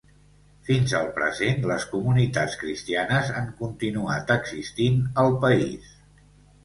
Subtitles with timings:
[0.67, 5.93] Fins al present les comunitats cristianes han continuat existint al país.